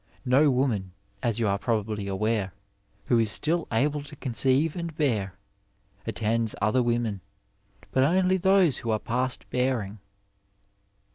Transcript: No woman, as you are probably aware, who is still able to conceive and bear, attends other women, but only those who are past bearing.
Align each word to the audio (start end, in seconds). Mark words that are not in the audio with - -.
No 0.25 0.49
woman, 0.49 0.93
as 1.21 1.39
you 1.39 1.47
are 1.47 1.59
probably 1.59 2.07
aware, 2.07 2.55
who 3.05 3.19
is 3.19 3.29
still 3.31 3.67
able 3.71 4.01
to 4.01 4.15
conceive 4.15 4.75
and 4.75 4.97
bear, 4.97 5.37
attends 6.07 6.55
other 6.59 6.81
women, 6.81 7.21
but 7.91 8.03
only 8.03 8.37
those 8.37 8.79
who 8.79 8.89
are 8.89 8.97
past 8.97 9.47
bearing. 9.51 9.99